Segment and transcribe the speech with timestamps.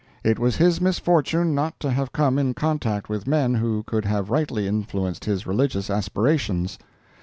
[0.23, 4.31] It was his misfortune not to have come in contact with men who could have
[4.31, 6.79] rightly influenced his religious aspirations.